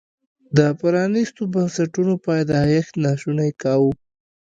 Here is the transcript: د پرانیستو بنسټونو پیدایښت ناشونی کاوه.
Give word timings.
د 0.57 0.59
پرانیستو 0.79 1.41
بنسټونو 1.53 2.13
پیدایښت 2.27 2.93
ناشونی 3.05 3.51
کاوه. 3.61 3.91